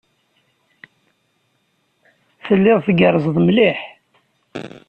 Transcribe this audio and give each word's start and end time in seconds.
Telliḍ 2.45 2.77
tgerrzeḍ 2.85 3.37
mliḥ. 3.45 3.79